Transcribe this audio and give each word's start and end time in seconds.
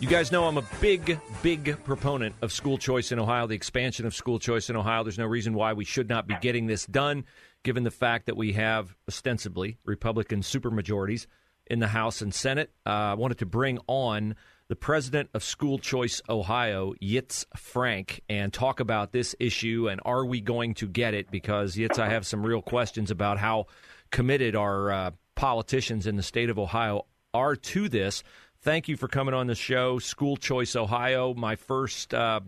You 0.00 0.08
guys 0.08 0.32
know 0.32 0.46
I'm 0.46 0.56
a 0.56 0.64
big, 0.80 1.20
big 1.42 1.76
proponent 1.84 2.34
of 2.40 2.52
school 2.52 2.78
choice 2.78 3.12
in 3.12 3.18
Ohio, 3.18 3.46
the 3.46 3.54
expansion 3.54 4.06
of 4.06 4.14
school 4.14 4.38
choice 4.38 4.70
in 4.70 4.76
Ohio. 4.76 5.02
There's 5.04 5.18
no 5.18 5.26
reason 5.26 5.52
why 5.52 5.74
we 5.74 5.84
should 5.84 6.08
not 6.08 6.26
be 6.26 6.34
getting 6.40 6.66
this 6.66 6.86
done, 6.86 7.26
given 7.64 7.82
the 7.82 7.90
fact 7.90 8.24
that 8.24 8.34
we 8.34 8.54
have 8.54 8.96
ostensibly 9.06 9.76
Republican 9.84 10.40
supermajorities 10.40 11.26
in 11.66 11.80
the 11.80 11.86
House 11.86 12.22
and 12.22 12.32
Senate. 12.32 12.70
Uh, 12.86 12.88
I 12.88 13.14
wanted 13.14 13.40
to 13.40 13.46
bring 13.46 13.78
on 13.88 14.36
the 14.68 14.74
president 14.74 15.28
of 15.34 15.44
School 15.44 15.78
Choice 15.78 16.22
Ohio, 16.30 16.94
Yitz 17.02 17.44
Frank, 17.54 18.22
and 18.26 18.54
talk 18.54 18.80
about 18.80 19.12
this 19.12 19.36
issue 19.38 19.86
and 19.90 20.00
are 20.06 20.24
we 20.24 20.40
going 20.40 20.72
to 20.74 20.88
get 20.88 21.12
it? 21.12 21.30
Because, 21.30 21.76
Yitz, 21.76 21.98
I 21.98 22.08
have 22.08 22.26
some 22.26 22.46
real 22.46 22.62
questions 22.62 23.10
about 23.10 23.36
how 23.36 23.66
committed 24.10 24.56
our 24.56 24.90
uh, 24.90 25.10
politicians 25.34 26.06
in 26.06 26.16
the 26.16 26.22
state 26.22 26.48
of 26.48 26.58
Ohio 26.58 27.04
are 27.34 27.54
to 27.54 27.88
this. 27.88 28.22
Thank 28.62 28.88
you 28.88 28.98
for 28.98 29.08
coming 29.08 29.32
on 29.32 29.46
the 29.46 29.54
show, 29.54 29.98
School 29.98 30.36
Choice 30.36 30.76
Ohio, 30.76 31.32
my 31.32 31.56
first 31.56 32.12
uh, 32.12 32.40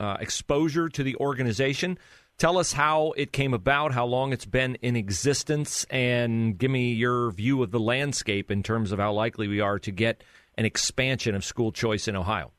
uh, 0.00 0.16
exposure 0.18 0.88
to 0.88 1.02
the 1.02 1.14
organization. 1.16 1.98
Tell 2.38 2.56
us 2.56 2.72
how 2.72 3.12
it 3.18 3.32
came 3.32 3.52
about, 3.52 3.92
how 3.92 4.06
long 4.06 4.32
it's 4.32 4.46
been 4.46 4.76
in 4.76 4.96
existence, 4.96 5.84
and 5.90 6.56
give 6.56 6.70
me 6.70 6.94
your 6.94 7.32
view 7.32 7.62
of 7.62 7.70
the 7.70 7.80
landscape 7.80 8.50
in 8.50 8.62
terms 8.62 8.92
of 8.92 8.98
how 8.98 9.12
likely 9.12 9.46
we 9.46 9.60
are 9.60 9.78
to 9.80 9.90
get 9.90 10.24
an 10.56 10.64
expansion 10.64 11.34
of 11.34 11.44
school 11.44 11.70
choice 11.70 12.08
in 12.08 12.16
Ohio. 12.16 12.50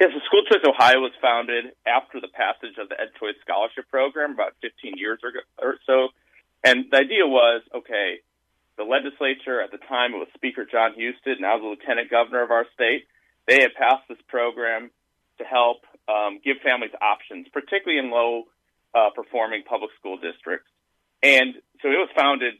Yes, 0.00 0.10
the 0.12 0.20
School 0.26 0.42
Choice 0.50 0.68
Ohio 0.68 0.98
was 0.98 1.12
founded 1.22 1.66
after 1.86 2.20
the 2.20 2.28
passage 2.34 2.76
of 2.82 2.88
the 2.88 3.00
Ed 3.00 3.10
Choice 3.20 3.36
Scholarship 3.42 3.88
Program 3.88 4.32
about 4.32 4.54
15 4.62 4.94
years 4.96 5.20
or 5.62 5.76
so. 5.86 6.08
And 6.64 6.86
the 6.90 6.96
idea 6.96 7.24
was 7.24 7.62
okay, 7.72 8.18
the 8.78 8.84
legislature 8.84 9.60
at 9.60 9.70
the 9.70 9.82
time 9.90 10.14
it 10.14 10.18
was 10.18 10.28
Speaker 10.34 10.64
Jon 10.64 10.94
Husted, 10.94 11.40
now 11.40 11.58
the 11.58 11.66
Lieutenant 11.66 12.10
Governor 12.10 12.42
of 12.42 12.50
our 12.50 12.64
state. 12.72 13.06
They 13.46 13.60
had 13.60 13.74
passed 13.74 14.06
this 14.08 14.22
program 14.28 14.90
to 15.38 15.44
help 15.44 15.82
um, 16.08 16.38
give 16.44 16.58
families 16.62 16.92
options, 17.02 17.48
particularly 17.52 17.98
in 17.98 18.10
low 18.10 18.44
uh, 18.94 19.10
performing 19.14 19.64
public 19.68 19.90
school 19.98 20.16
districts. 20.16 20.70
And 21.22 21.54
so 21.82 21.88
it 21.88 21.98
was 21.98 22.08
founded 22.16 22.54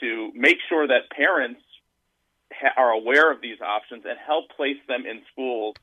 to 0.00 0.30
make 0.34 0.58
sure 0.68 0.86
that 0.86 1.10
parents 1.10 1.62
ha- 2.52 2.76
are 2.76 2.90
aware 2.90 3.32
of 3.32 3.40
these 3.40 3.60
options 3.60 4.04
and 4.04 4.18
help 4.18 4.50
place 4.56 4.80
them 4.88 5.04
in 5.08 5.22
schools 5.32 5.74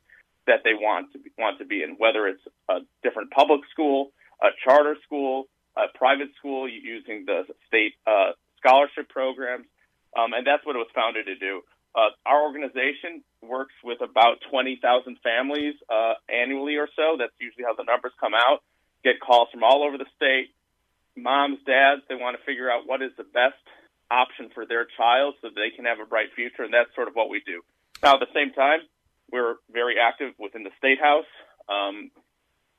that 0.46 0.60
they 0.64 0.74
want 0.74 1.12
to 1.12 1.18
be, 1.18 1.30
want 1.38 1.58
to 1.58 1.64
be 1.64 1.82
in, 1.82 1.96
whether 1.98 2.26
it's 2.28 2.42
a 2.68 2.78
different 3.02 3.30
public 3.30 3.60
school, 3.70 4.12
a 4.42 4.48
charter 4.64 4.96
school, 5.04 5.48
a 5.76 5.86
private 5.96 6.30
school 6.38 6.68
using 6.68 7.24
the 7.26 7.42
state 7.66 7.94
uh, 8.06 8.32
scholarship 8.58 9.08
programs. 9.08 9.66
Um, 10.16 10.32
and 10.32 10.46
that's 10.46 10.64
what 10.66 10.76
it 10.76 10.80
was 10.80 10.90
founded 10.94 11.26
to 11.26 11.36
do. 11.36 11.62
Uh, 11.94 12.14
our 12.24 12.42
organization 12.42 13.22
works 13.42 13.74
with 13.82 14.00
about 14.00 14.38
20,000 14.50 14.78
families 15.22 15.74
uh, 15.90 16.14
annually 16.28 16.76
or 16.76 16.88
so. 16.94 17.16
That's 17.18 17.34
usually 17.40 17.64
how 17.64 17.74
the 17.74 17.84
numbers 17.84 18.12
come 18.20 18.34
out. 18.34 18.62
Get 19.02 19.18
calls 19.18 19.48
from 19.50 19.64
all 19.64 19.82
over 19.82 19.98
the 19.98 20.06
state. 20.14 20.54
Moms, 21.16 21.58
dads, 21.66 22.02
they 22.08 22.14
want 22.14 22.38
to 22.38 22.42
figure 22.44 22.70
out 22.70 22.86
what 22.86 23.02
is 23.02 23.10
the 23.16 23.24
best 23.24 23.58
option 24.10 24.50
for 24.54 24.66
their 24.66 24.86
child 24.96 25.34
so 25.42 25.48
they 25.50 25.74
can 25.74 25.84
have 25.84 25.98
a 25.98 26.06
bright 26.06 26.30
future, 26.34 26.62
and 26.62 26.74
that's 26.74 26.94
sort 26.94 27.08
of 27.08 27.14
what 27.14 27.28
we 27.28 27.42
do. 27.44 27.62
Now, 28.02 28.14
at 28.14 28.20
the 28.20 28.32
same 28.34 28.52
time, 28.52 28.80
we're 29.32 29.56
very 29.72 29.96
active 29.98 30.34
within 30.38 30.62
the 30.62 30.70
state 30.78 31.00
house 31.00 31.28
um, 31.68 32.10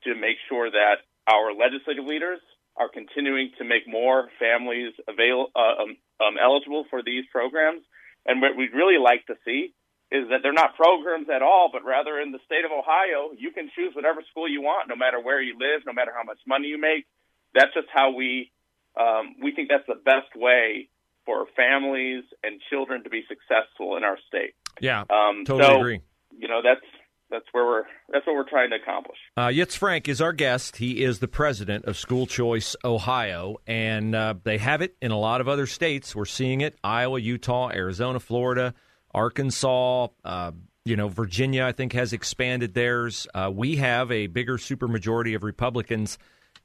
to 0.04 0.14
make 0.14 0.36
sure 0.48 0.70
that 0.70 1.04
our 1.26 1.52
legislative 1.52 2.04
leaders 2.04 2.40
are 2.76 2.88
continuing 2.88 3.50
to 3.58 3.64
make 3.64 3.86
more 3.86 4.28
families 4.38 4.92
avail- 5.08 5.48
uh, 5.54 5.82
um, 5.82 5.96
um, 6.20 6.36
eligible 6.40 6.84
for 6.90 7.02
these 7.02 7.24
programs. 7.30 7.82
And 8.26 8.40
what 8.40 8.56
we'd 8.56 8.74
really 8.74 8.98
like 8.98 9.26
to 9.26 9.34
see 9.44 9.74
is 10.12 10.28
that 10.28 10.40
they're 10.42 10.52
not 10.52 10.76
programs 10.76 11.28
at 11.32 11.40
all, 11.40 11.70
but 11.72 11.84
rather 11.84 12.20
in 12.20 12.32
the 12.32 12.38
state 12.44 12.64
of 12.64 12.70
Ohio, 12.70 13.32
you 13.36 13.50
can 13.50 13.70
choose 13.74 13.94
whatever 13.94 14.20
school 14.30 14.46
you 14.46 14.60
want, 14.60 14.88
no 14.88 14.96
matter 14.96 15.18
where 15.18 15.40
you 15.40 15.56
live, 15.58 15.82
no 15.86 15.92
matter 15.92 16.12
how 16.14 16.22
much 16.22 16.38
money 16.46 16.68
you 16.68 16.78
make. 16.78 17.06
That's 17.54 17.72
just 17.72 17.88
how 17.92 18.12
we 18.12 18.52
um, 18.98 19.36
we 19.42 19.52
think 19.52 19.70
that's 19.70 19.86
the 19.88 20.00
best 20.04 20.36
way 20.36 20.88
for 21.24 21.46
families 21.56 22.24
and 22.44 22.60
children 22.68 23.04
to 23.04 23.10
be 23.10 23.24
successful 23.26 23.96
in 23.96 24.04
our 24.04 24.18
state. 24.28 24.52
Yeah, 24.80 25.00
um, 25.08 25.44
totally 25.46 25.64
so, 25.64 25.80
agree. 25.80 26.00
You 26.36 26.48
know, 26.48 26.60
that's 26.62 26.84
that's 27.32 27.46
where 27.50 27.64
we're 27.64 27.82
that's 28.10 28.26
what 28.26 28.36
we're 28.36 28.48
trying 28.48 28.70
to 28.70 28.76
accomplish. 28.76 29.18
Uh, 29.36 29.48
Yitz 29.48 29.76
Frank 29.76 30.08
is 30.08 30.20
our 30.20 30.32
guest. 30.32 30.76
He 30.76 31.02
is 31.02 31.18
the 31.18 31.26
president 31.26 31.86
of 31.86 31.96
School 31.96 32.26
Choice 32.26 32.76
Ohio, 32.84 33.56
and 33.66 34.14
uh, 34.14 34.34
they 34.44 34.58
have 34.58 34.82
it 34.82 34.94
in 35.02 35.10
a 35.10 35.18
lot 35.18 35.40
of 35.40 35.48
other 35.48 35.66
states. 35.66 36.14
We're 36.14 36.26
seeing 36.26 36.60
it: 36.60 36.78
Iowa, 36.84 37.18
Utah, 37.18 37.70
Arizona, 37.70 38.20
Florida, 38.20 38.74
Arkansas. 39.12 40.08
Uh, 40.24 40.52
you 40.84 40.96
know, 40.96 41.08
Virginia, 41.08 41.64
I 41.64 41.72
think, 41.72 41.92
has 41.92 42.12
expanded 42.12 42.74
theirs. 42.74 43.26
Uh, 43.34 43.50
we 43.52 43.76
have 43.76 44.10
a 44.10 44.26
bigger 44.26 44.56
supermajority 44.56 45.34
of 45.34 45.44
Republicans 45.44 46.18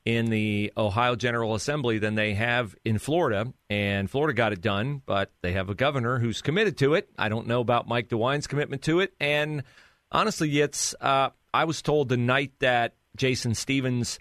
in 0.06 0.30
the 0.30 0.72
Ohio 0.78 1.16
General 1.16 1.54
Assembly 1.54 2.00
than 2.00 2.16
they 2.16 2.34
have 2.34 2.76
in 2.86 2.98
Florida, 2.98 3.54
and 3.70 4.10
Florida 4.10 4.34
got 4.34 4.54
it 4.54 4.62
done, 4.62 5.02
but 5.06 5.32
they 5.42 5.52
have 5.52 5.70
a 5.70 5.76
governor 5.76 6.18
who's 6.18 6.42
committed 6.42 6.78
to 6.78 6.94
it. 6.94 7.10
I 7.18 7.30
don't 7.30 7.46
know 7.46 7.60
about 7.60 7.88
Mike 7.88 8.08
DeWine's 8.08 8.48
commitment 8.48 8.82
to 8.84 9.02
it, 9.02 9.14
and 9.20 9.64
honestly, 10.12 10.60
it's 10.60 10.96
uh, 11.02 11.30
I 11.54 11.66
was 11.66 11.82
told 11.82 12.10
the 12.10 12.18
night 12.18 12.54
that 12.60 12.96
Jason 13.16 13.56
Stephens 13.56 14.20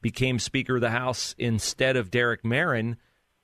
became 0.00 0.38
Speaker 0.38 0.76
of 0.76 0.80
the 0.80 0.90
House 0.90 1.34
instead 1.38 1.96
of 1.96 2.10
Derek 2.10 2.42
Merrin, 2.42 2.96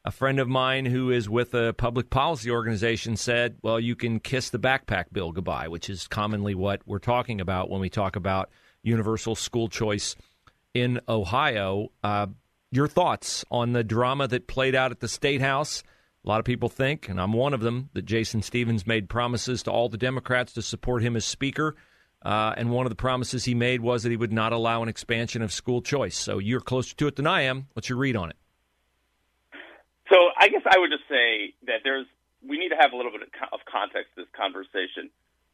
a 0.05 0.11
friend 0.11 0.39
of 0.39 0.49
mine 0.49 0.87
who 0.87 1.11
is 1.11 1.29
with 1.29 1.55
a 1.55 1.73
public 1.73 2.11
policy 2.11 2.51
organization 2.51 3.17
said, 3.17 3.57
"Well, 3.63 3.81
you 3.81 3.97
can 3.97 4.21
kiss 4.21 4.51
the 4.51 4.59
backpack 4.59 5.07
bill 5.13 5.33
goodbye," 5.33 5.69
which 5.69 5.89
is 5.89 6.07
commonly 6.09 6.55
what 6.55 6.83
we're 6.87 6.99
talking 6.99 7.41
about 7.41 7.71
when 7.71 7.81
we 7.81 7.91
talk 7.91 8.17
about 8.17 8.51
universal 8.83 9.35
school 9.35 9.69
choice 9.69 10.17
in 10.75 11.01
Ohio. 11.09 11.91
Uh, 12.03 12.27
your 12.71 12.89
thoughts 12.89 13.45
on 13.51 13.73
the 13.73 13.85
drama 13.85 14.27
that 14.29 14.49
played 14.49 14.75
out 14.75 14.91
at 14.91 15.01
the 15.01 15.09
state 15.09 15.41
house? 15.41 15.83
A 16.25 16.29
lot 16.29 16.39
of 16.39 16.47
people 16.47 16.71
think, 16.71 17.09
and 17.09 17.21
I'm 17.21 17.33
one 17.35 17.53
of 17.53 17.61
them, 17.61 17.91
that 17.93 18.07
Jason 18.07 18.41
Stephens 18.41 18.87
made 18.87 19.11
promises 19.11 19.63
to 19.65 19.71
all 19.71 19.91
the 19.91 19.99
Democrats 19.99 20.55
to 20.55 20.63
support 20.63 21.03
him 21.03 21.17
as 21.17 21.25
Speaker. 21.25 21.77
Uh, 22.25 22.55
and 22.57 22.71
one 22.71 22.87
of 22.87 22.91
the 22.91 22.97
promises 22.97 23.45
he 23.45 23.55
made 23.55 23.83
was 23.83 24.03
that 24.03 24.11
he 24.11 24.17
would 24.17 24.33
not 24.33 24.53
allow 24.53 24.83
an 24.83 24.89
expansion 24.89 25.43
of 25.43 25.53
school 25.53 25.83
choice. 25.83 26.17
So 26.17 26.39
you're 26.39 26.61
closer 26.61 26.97
to 26.97 27.07
it 27.07 27.17
than 27.17 27.27
I 27.27 27.43
am. 27.43 27.67
What's 27.75 27.91
your 27.91 27.99
read 27.99 28.17
on 28.17 28.31
it? 28.31 28.37
So 30.09 30.17
I 30.39 30.49
guess 30.49 30.63
I 30.65 30.79
would 30.79 30.91
just 30.91 31.07
say 31.09 31.55
that 31.67 31.81
there's 31.85 32.07
we 32.47 32.59
need 32.59 32.69
to 32.71 32.77
have 32.77 32.93
a 32.93 32.97
little 32.97 33.13
bit 33.13 33.23
of 33.23 33.61
context 33.71 34.15
to 34.17 34.23
this 34.23 34.31
conversation. 34.37 35.11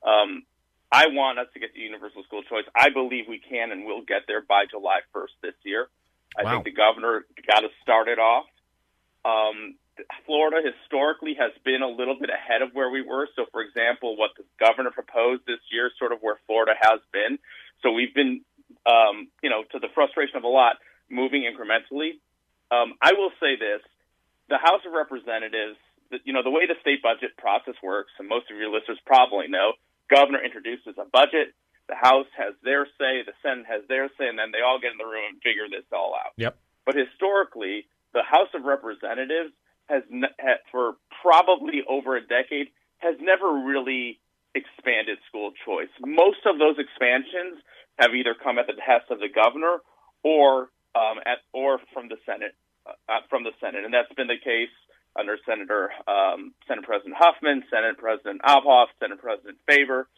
Um, 0.06 0.42
I 0.90 1.06
want 1.06 1.38
us 1.38 1.46
to 1.54 1.60
get 1.60 1.72
to 1.74 1.80
universal 1.80 2.24
school 2.24 2.42
choice. 2.42 2.64
I 2.74 2.90
believe 2.90 3.26
we 3.28 3.38
can 3.38 3.70
and 3.70 3.86
will 3.86 4.02
get 4.02 4.22
there 4.26 4.42
by 4.42 4.64
July 4.68 5.00
1st 5.14 5.38
this 5.42 5.54
year. 5.62 5.86
I 6.36 6.42
wow. 6.42 6.50
think 6.50 6.64
the 6.64 6.72
governor 6.72 7.26
got 7.46 7.64
us 7.64 7.70
started 7.82 8.18
off. 8.18 8.46
Um, 9.24 9.76
Florida 10.26 10.58
historically 10.62 11.34
has 11.34 11.52
been 11.64 11.82
a 11.82 11.88
little 11.88 12.16
bit 12.18 12.30
ahead 12.30 12.62
of 12.62 12.70
where 12.72 12.90
we 12.90 13.02
were. 13.02 13.28
So, 13.36 13.46
for 13.52 13.62
example, 13.62 14.16
what 14.16 14.30
the 14.36 14.44
governor 14.58 14.90
proposed 14.90 15.42
this 15.46 15.60
year 15.70 15.86
is 15.88 15.92
sort 15.98 16.12
of 16.12 16.20
where 16.20 16.38
Florida 16.46 16.72
has 16.80 17.00
been. 17.12 17.38
So 17.82 17.92
we've 17.92 18.14
been, 18.14 18.42
um, 18.86 19.28
you 19.42 19.50
know, 19.50 19.64
to 19.72 19.78
the 19.78 19.88
frustration 19.94 20.36
of 20.36 20.44
a 20.44 20.48
lot, 20.48 20.76
moving 21.08 21.42
incrementally. 21.42 22.20
Um, 22.70 22.94
I 23.00 23.12
will 23.14 23.32
say 23.40 23.56
this: 23.56 23.82
the 24.48 24.58
House 24.58 24.82
of 24.86 24.92
Representatives, 24.92 25.78
you 26.24 26.32
know, 26.32 26.42
the 26.42 26.50
way 26.50 26.66
the 26.66 26.78
state 26.80 27.02
budget 27.02 27.36
process 27.38 27.74
works, 27.82 28.12
and 28.18 28.28
most 28.28 28.50
of 28.50 28.56
your 28.56 28.70
listeners 28.70 28.98
probably 29.06 29.48
know, 29.48 29.72
governor 30.08 30.42
introduces 30.42 30.98
a 30.98 31.06
budget. 31.08 31.54
The 31.88 31.98
House 31.98 32.30
has 32.38 32.54
their 32.62 32.86
say, 32.98 33.26
the 33.26 33.34
Senate 33.42 33.66
has 33.66 33.82
their 33.88 34.06
say, 34.14 34.28
and 34.30 34.38
then 34.38 34.52
they 34.52 34.62
all 34.62 34.78
get 34.78 34.92
in 34.92 34.98
the 34.98 35.10
room 35.10 35.34
and 35.34 35.42
figure 35.42 35.66
this 35.66 35.82
all 35.90 36.14
out. 36.14 36.34
Yep. 36.36 36.54
But 36.86 36.94
historically, 36.94 37.86
the 38.14 38.22
House 38.22 38.50
of 38.54 38.62
Representatives 38.62 39.50
has, 39.90 40.02
for 40.70 40.94
probably 41.22 41.82
over 41.88 42.16
a 42.16 42.20
decade 42.20 42.68
has 42.98 43.16
never 43.20 43.50
really 43.50 44.18
expanded 44.54 45.18
school 45.28 45.52
choice. 45.64 45.90
Most 46.00 46.46
of 46.46 46.58
those 46.58 46.76
expansions 46.78 47.60
have 47.98 48.14
either 48.14 48.34
come 48.34 48.58
at 48.58 48.66
the 48.66 48.74
behest 48.74 49.10
of 49.10 49.18
the 49.18 49.28
governor 49.28 49.78
or 50.22 50.70
um, 50.94 51.18
at 51.26 51.38
or 51.52 51.78
from 51.92 52.08
the 52.08 52.16
Senate, 52.26 52.54
uh, 52.86 53.20
from 53.28 53.44
the 53.44 53.52
Senate, 53.60 53.84
and 53.84 53.94
that's 53.94 54.12
been 54.14 54.26
the 54.26 54.40
case 54.42 54.72
under 55.18 55.38
Senator 55.46 55.90
um, 56.06 56.54
Senate 56.66 56.84
President 56.84 57.14
Huffman, 57.18 57.62
Senate 57.70 57.98
President 57.98 58.42
Obhof, 58.42 58.86
Senate 58.98 59.20
President 59.20 59.58
Faber, 59.66 60.08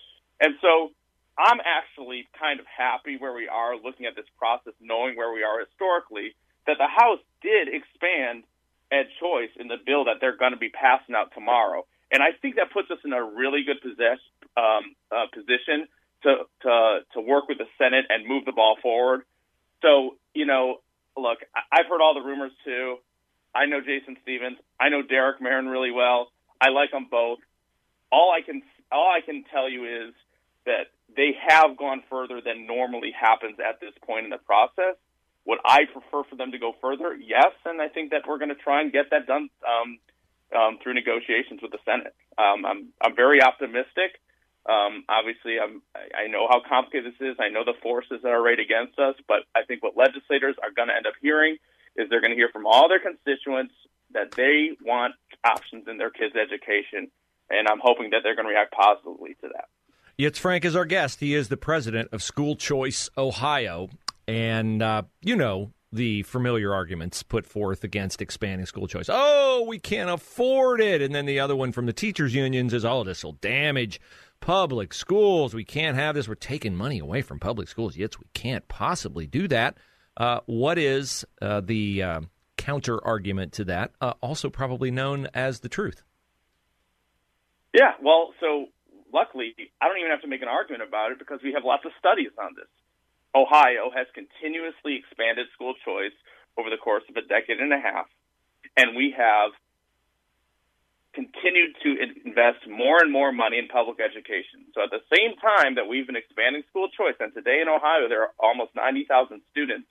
and 0.40 0.54
so 0.60 0.92
I'm 1.38 1.60
actually 1.64 2.28
kind 2.38 2.60
of 2.60 2.66
happy 2.66 3.16
where 3.16 3.32
we 3.32 3.48
are 3.48 3.76
looking 3.76 4.06
at 4.06 4.16
this 4.16 4.28
process, 4.38 4.74
knowing 4.80 5.16
where 5.16 5.32
we 5.32 5.42
are 5.42 5.60
historically, 5.60 6.34
that 6.66 6.76
the 6.78 6.88
House 6.88 7.20
did 7.40 7.68
expand 7.68 8.44
ed 8.92 9.06
choice 9.18 9.50
in 9.58 9.68
the 9.68 9.78
bill 9.84 10.04
that 10.04 10.16
they're 10.20 10.36
going 10.36 10.52
to 10.52 10.58
be 10.58 10.68
passing 10.68 11.14
out 11.14 11.32
tomorrow. 11.34 11.86
And 12.12 12.22
I 12.22 12.36
think 12.40 12.56
that 12.56 12.70
puts 12.72 12.90
us 12.90 12.98
in 13.04 13.12
a 13.12 13.24
really 13.24 13.64
good 13.64 13.80
possess, 13.80 14.20
um, 14.56 14.94
uh, 15.10 15.26
position 15.32 15.88
to, 16.24 16.44
to, 16.62 16.98
to 17.14 17.20
work 17.20 17.48
with 17.48 17.58
the 17.58 17.66
Senate 17.78 18.04
and 18.10 18.26
move 18.26 18.44
the 18.44 18.52
ball 18.52 18.76
forward. 18.82 19.22
So, 19.80 20.16
you 20.34 20.44
know, 20.44 20.80
look, 21.16 21.38
I've 21.72 21.86
heard 21.88 22.00
all 22.00 22.14
the 22.14 22.20
rumors 22.20 22.52
too. 22.64 22.98
I 23.54 23.66
know 23.66 23.80
Jason 23.80 24.16
Stephens. 24.22 24.58
I 24.80 24.88
know 24.88 25.02
Derek 25.02 25.40
Merrin 25.40 25.70
really 25.70 25.90
well. 25.90 26.30
I 26.60 26.70
like 26.70 26.90
them 26.90 27.08
both. 27.10 27.38
All 28.10 28.30
I 28.30 28.42
can 28.42 28.62
all 28.90 29.10
I 29.10 29.20
can 29.24 29.44
tell 29.52 29.68
you 29.68 29.84
is 29.84 30.14
that 30.64 30.92
they 31.16 31.34
have 31.48 31.76
gone 31.76 32.02
further 32.08 32.40
than 32.40 32.66
normally 32.66 33.12
happens 33.12 33.56
at 33.58 33.80
this 33.80 33.92
point 34.06 34.24
in 34.24 34.30
the 34.30 34.38
process. 34.38 34.96
Would 35.46 35.58
I 35.64 35.86
prefer 35.90 36.22
for 36.28 36.36
them 36.36 36.52
to 36.52 36.58
go 36.58 36.72
further? 36.80 37.14
Yes, 37.14 37.52
and 37.64 37.80
I 37.82 37.88
think 37.88 38.10
that 38.10 38.22
we're 38.28 38.38
going 38.38 38.54
to 38.54 38.62
try 38.62 38.80
and 38.80 38.92
get 38.92 39.10
that 39.10 39.26
done 39.26 39.50
um, 39.66 39.98
um, 40.54 40.78
through 40.82 40.94
negotiations 40.94 41.60
with 41.62 41.72
the 41.72 41.82
Senate. 41.84 42.14
Um, 42.38 42.64
I'm 42.64 42.88
I'm 43.02 43.16
very 43.16 43.42
optimistic. 43.42 44.22
Um, 44.68 45.02
obviously, 45.08 45.58
I'm 45.58 45.82
I 45.94 46.28
know 46.28 46.46
how 46.48 46.62
complicated 46.62 47.14
this 47.14 47.34
is. 47.34 47.36
I 47.40 47.48
know 47.48 47.64
the 47.64 47.74
forces 47.82 48.22
that 48.22 48.28
are 48.28 48.40
arrayed 48.40 48.60
against 48.60 48.98
us, 48.98 49.16
but 49.26 49.42
I 49.54 49.64
think 49.66 49.82
what 49.82 49.96
legislators 49.96 50.54
are 50.62 50.70
going 50.70 50.88
to 50.88 50.94
end 50.94 51.06
up 51.06 51.18
hearing 51.20 51.56
is 51.96 52.08
they're 52.08 52.20
going 52.22 52.32
to 52.32 52.38
hear 52.38 52.50
from 52.52 52.66
all 52.66 52.88
their 52.88 53.00
constituents 53.00 53.74
that 54.14 54.30
they 54.32 54.76
want 54.84 55.14
options 55.44 55.88
in 55.88 55.98
their 55.98 56.10
kids' 56.10 56.36
education, 56.36 57.10
and 57.50 57.66
I'm 57.66 57.80
hoping 57.82 58.10
that 58.10 58.20
they're 58.22 58.36
going 58.36 58.46
to 58.46 58.54
react 58.54 58.72
positively 58.72 59.34
to 59.42 59.48
that. 59.58 59.66
Yitz 60.18 60.36
Frank 60.36 60.64
is 60.64 60.76
our 60.76 60.84
guest. 60.84 61.20
He 61.20 61.34
is 61.34 61.48
the 61.48 61.56
president 61.56 62.10
of 62.12 62.22
School 62.22 62.54
Choice 62.54 63.10
Ohio. 63.16 63.88
And, 64.26 64.82
uh, 64.82 65.02
you 65.20 65.36
know, 65.36 65.72
the 65.92 66.22
familiar 66.22 66.72
arguments 66.72 67.22
put 67.22 67.44
forth 67.44 67.84
against 67.84 68.22
expanding 68.22 68.66
school 68.66 68.86
choice. 68.86 69.06
Oh, 69.08 69.64
we 69.68 69.78
can't 69.78 70.08
afford 70.08 70.80
it. 70.80 71.02
And 71.02 71.14
then 71.14 71.26
the 71.26 71.40
other 71.40 71.54
one 71.54 71.72
from 71.72 71.86
the 71.86 71.92
teachers' 71.92 72.34
unions 72.34 72.72
is, 72.72 72.84
oh, 72.84 73.04
this 73.04 73.22
will 73.22 73.32
damage 73.32 74.00
public 74.40 74.94
schools. 74.94 75.54
We 75.54 75.64
can't 75.64 75.96
have 75.96 76.14
this. 76.14 76.28
We're 76.28 76.34
taking 76.34 76.74
money 76.74 76.98
away 76.98 77.22
from 77.22 77.38
public 77.38 77.68
schools. 77.68 77.96
Yet 77.96 78.18
we 78.18 78.26
can't 78.32 78.66
possibly 78.68 79.26
do 79.26 79.46
that. 79.48 79.76
Uh, 80.16 80.40
what 80.46 80.78
is 80.78 81.24
uh, 81.40 81.60
the 81.60 82.02
uh, 82.02 82.20
counter 82.56 83.02
argument 83.04 83.52
to 83.54 83.64
that? 83.64 83.92
Uh, 84.00 84.14
also, 84.20 84.50
probably 84.50 84.90
known 84.90 85.28
as 85.34 85.60
the 85.60 85.68
truth. 85.68 86.02
Yeah, 87.74 87.92
well, 88.02 88.34
so 88.40 88.66
luckily, 89.12 89.54
I 89.80 89.88
don't 89.88 89.98
even 89.98 90.10
have 90.10 90.20
to 90.22 90.28
make 90.28 90.42
an 90.42 90.48
argument 90.48 90.82
about 90.86 91.12
it 91.12 91.18
because 91.18 91.40
we 91.42 91.52
have 91.52 91.64
lots 91.64 91.84
of 91.86 91.92
studies 91.98 92.30
on 92.38 92.52
this. 92.54 92.68
Ohio 93.34 93.90
has 93.94 94.06
continuously 94.14 94.96
expanded 94.96 95.46
school 95.54 95.74
choice 95.84 96.14
over 96.58 96.68
the 96.68 96.76
course 96.76 97.04
of 97.08 97.16
a 97.16 97.24
decade 97.24 97.60
and 97.60 97.72
a 97.72 97.80
half, 97.80 98.06
and 98.76 98.94
we 98.96 99.14
have 99.16 99.52
continued 101.14 101.76
to 101.84 101.96
invest 102.24 102.64
more 102.68 103.00
and 103.00 103.12
more 103.12 103.32
money 103.32 103.58
in 103.58 103.68
public 103.68 104.00
education. 104.00 104.64
So 104.72 104.80
at 104.80 104.90
the 104.90 105.04
same 105.12 105.36
time 105.36 105.76
that 105.76 105.88
we've 105.88 106.06
been 106.06 106.16
expanding 106.16 106.64
school 106.68 106.88
choice, 106.88 107.16
and 107.20 107.32
today 107.32 107.60
in 107.60 107.68
Ohio 107.68 108.08
there 108.08 108.22
are 108.28 108.32
almost 108.40 108.74
90,000 108.74 109.40
students 109.52 109.88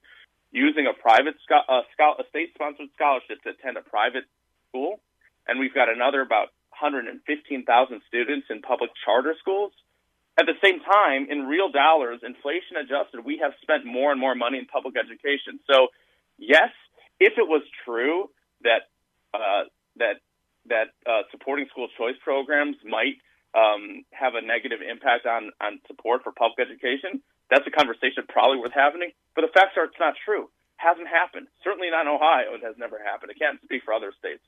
using 0.52 0.86
a 0.86 0.94
private 0.94 1.36
uh, 1.50 1.86
a 1.86 2.24
state-sponsored 2.30 2.90
scholarship 2.96 3.42
to 3.44 3.54
attend 3.54 3.78
a 3.78 3.86
private 3.86 4.26
school, 4.70 5.00
and 5.48 5.60
we've 5.60 5.74
got 5.74 5.90
another 5.90 6.22
about 6.22 6.50
115,000 6.82 8.02
students 8.08 8.48
in 8.50 8.62
public 8.62 8.90
charter 9.06 9.36
schools. 9.40 9.72
At 10.40 10.46
the 10.48 10.56
same 10.64 10.80
time, 10.80 11.28
in 11.30 11.46
real 11.46 11.70
dollars, 11.70 12.22
inflation 12.24 12.80
adjusted, 12.80 13.26
we 13.26 13.40
have 13.44 13.52
spent 13.62 13.86
more 13.86 14.12
and 14.12 14.20
more 14.20 14.34
money 14.34 14.58
in 14.58 14.66
public 14.66 14.96
education. 14.96 15.60
So, 15.70 15.88
yes, 16.38 16.72
if 17.20 17.34
it 17.38 17.48
was 17.48 17.62
true 17.86 18.32
that 18.64 18.88
uh, 19.34 19.68
that 19.98 20.24
that 20.68 20.96
uh, 21.06 21.24
supporting 21.32 21.68
school 21.70 21.88
choice 21.98 22.16
programs 22.24 22.78
might 22.86 23.20
um, 23.54 24.06
have 24.12 24.36
a 24.36 24.42
negative 24.42 24.80
impact 24.80 25.26
on 25.28 25.52
on 25.60 25.84
support 25.88 26.24
for 26.24 26.32
public 26.32 26.64
education, 26.64 27.22
that's 27.52 27.68
a 27.68 27.72
conversation 27.72 28.24
probably 28.30 28.58
worth 28.58 28.74
having. 28.74 29.12
But 29.36 29.44
the 29.44 29.52
facts 29.54 29.76
are 29.76 29.86
it's 29.86 30.00
not 30.00 30.16
true. 30.24 30.48
Hasn't 30.78 31.08
happened. 31.12 31.48
Certainly 31.62 31.92
not 31.92 32.08
in 32.08 32.16
Ohio. 32.16 32.56
It 32.56 32.64
has 32.64 32.80
never 32.80 32.98
happened. 32.98 33.36
I 33.36 33.38
can't 33.38 33.62
speak 33.62 33.84
for 33.84 33.94
other 33.94 34.16
states. 34.18 34.42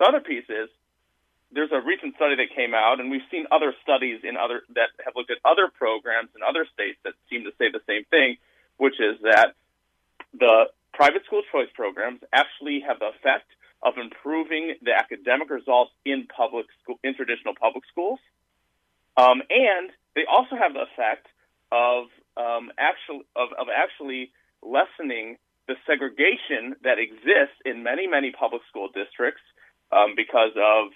The 0.00 0.08
other 0.08 0.20
piece 0.20 0.48
is 0.48 0.72
there's 1.52 1.70
a 1.72 1.80
recent 1.80 2.16
study 2.16 2.36
that 2.36 2.54
came 2.54 2.74
out, 2.74 3.00
and 3.00 3.10
we've 3.10 3.26
seen 3.30 3.46
other 3.50 3.74
studies 3.82 4.20
in 4.24 4.36
other 4.36 4.62
that 4.74 4.90
have 5.04 5.14
looked 5.14 5.30
at 5.30 5.38
other 5.44 5.68
programs 5.68 6.30
in 6.34 6.42
other 6.42 6.66
states 6.72 6.98
that 7.04 7.14
seem 7.30 7.44
to 7.44 7.52
say 7.58 7.70
the 7.70 7.82
same 7.86 8.04
thing, 8.10 8.36
which 8.78 8.98
is 8.98 9.16
that 9.22 9.54
the 10.38 10.66
private 10.92 11.24
school 11.24 11.42
choice 11.52 11.68
programs 11.74 12.20
actually 12.32 12.80
have 12.86 12.98
the 12.98 13.08
effect 13.14 13.46
of 13.82 13.94
improving 13.98 14.74
the 14.82 14.92
academic 14.92 15.50
results 15.50 15.92
in 16.04 16.26
public 16.26 16.66
school, 16.82 16.98
in 17.04 17.14
traditional 17.14 17.54
public 17.54 17.84
schools, 17.90 18.18
um, 19.16 19.40
and 19.48 19.90
they 20.14 20.24
also 20.24 20.56
have 20.56 20.74
the 20.74 20.82
effect 20.82 21.26
of 21.70 22.06
um, 22.36 22.72
actually 22.78 23.24
of, 23.36 23.48
of 23.58 23.68
actually 23.70 24.32
lessening 24.62 25.36
the 25.68 25.74
segregation 25.86 26.74
that 26.82 26.98
exists 26.98 27.56
in 27.64 27.82
many 27.82 28.06
many 28.06 28.32
public 28.32 28.62
school 28.68 28.88
districts 28.92 29.42
um, 29.92 30.14
because 30.16 30.52
of 30.56 30.90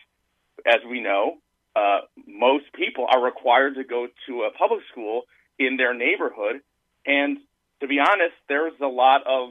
as 0.67 0.81
we 0.89 1.01
know, 1.01 1.39
uh, 1.77 2.01
most 2.27 2.65
people 2.75 3.07
are 3.12 3.23
required 3.23 3.77
to 3.77 3.85
go 3.85 4.09
to 4.27 4.43
a 4.43 4.51
public 4.51 4.81
school 4.91 5.23
in 5.59 5.77
their 5.77 5.95
neighborhood, 5.95 6.61
and 7.07 7.39
to 7.81 7.87
be 7.87 7.99
honest, 8.01 8.35
there's 8.49 8.75
a 8.81 8.87
lot 8.87 9.23
of 9.27 9.51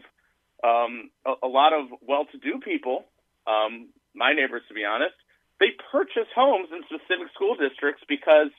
um, 0.64 1.10
a, 1.26 1.48
a, 1.48 1.48
lot 1.48 1.72
of 1.72 1.88
well-to-do 2.02 2.60
people. 2.60 3.06
Um, 3.48 3.90
my 4.14 4.34
neighbors, 4.34 4.64
to 4.68 4.74
be 4.74 4.84
honest, 4.84 5.16
they 5.60 5.72
purchase 5.92 6.28
homes 6.36 6.68
in 6.72 6.84
specific 6.84 7.32
school 7.34 7.56
districts 7.56 8.04
because 8.10 8.52